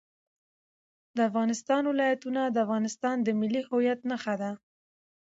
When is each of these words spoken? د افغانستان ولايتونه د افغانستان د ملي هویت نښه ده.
د 1.15 1.17
افغانستان 1.29 1.81
ولايتونه 1.91 2.41
د 2.47 2.57
افغانستان 2.65 3.15
د 3.21 3.27
ملي 3.39 3.61
هویت 3.69 3.99
نښه 4.09 4.35
ده. 4.41 4.51